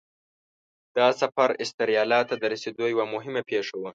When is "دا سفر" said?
0.97-1.49